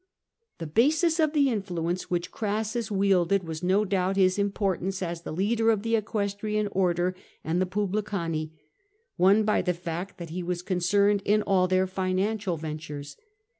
The 0.57 0.65
basis 0.65 1.19
of 1.19 1.33
the 1.33 1.49
influence 1.51 2.09
which 2.09 2.31
Crassus 2.31 2.89
wielded 2.89 3.43
was 3.43 3.61
no 3.61 3.85
doubt 3.85 4.15
his 4.17 4.39
importance 4.39 5.03
as 5.03 5.21
the 5.21 5.31
leader 5.31 5.69
of 5.69 5.83
the 5.83 5.95
Equestrian 5.95 6.67
Order 6.71 7.15
and 7.43 7.61
the 7.61 7.67
puhlicani, 7.67 8.49
won 9.19 9.43
by 9.43 9.61
the 9.61 9.75
fact 9.75 10.17
that 10.17 10.31
he 10.31 10.41
was 10.41 10.63
con 10.63 10.77
cerned 10.79 11.21
in 11.23 11.43
all 11.43 11.67
their 11.67 11.85
financial 11.85 12.57
ventures. 12.57 13.15